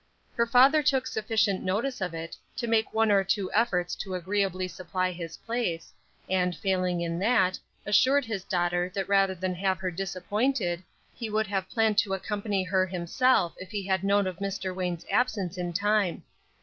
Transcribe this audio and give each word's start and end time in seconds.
Her 0.35 0.47
father 0.47 0.81
took 0.81 1.05
sufficient 1.05 1.61
notice 1.63 2.01
of 2.01 2.15
it 2.15 2.35
to 2.55 2.65
make 2.65 2.91
one 2.91 3.11
or 3.11 3.23
two 3.23 3.53
efforts 3.53 3.93
to 3.97 4.15
agreeably 4.15 4.67
supply 4.67 5.11
his 5.11 5.37
place, 5.37 5.93
and 6.27 6.55
failing 6.55 7.01
in 7.01 7.19
that, 7.19 7.59
assured 7.85 8.25
his 8.25 8.43
daughter 8.43 8.91
that 8.95 9.07
rather 9.07 9.35
than 9.35 9.53
have 9.53 9.77
her 9.77 9.91
disappointed, 9.91 10.81
he 11.13 11.29
would 11.29 11.45
have 11.45 11.69
planned 11.69 11.99
to 11.99 12.15
accompany 12.15 12.63
her 12.63 12.87
himself 12.87 13.53
if 13.59 13.69
he 13.69 13.83
had 13.85 14.03
known 14.03 14.25
of 14.25 14.39
Mr. 14.39 14.73
Wayne's 14.73 15.05
absence 15.11 15.55
in 15.55 15.71
time. 15.71 16.23